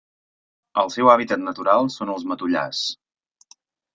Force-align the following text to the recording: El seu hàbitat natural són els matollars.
El 0.83 0.87
seu 0.93 1.09
hàbitat 1.15 1.43
natural 1.49 1.91
són 1.95 2.11
els 2.13 2.25
matollars. 2.31 2.81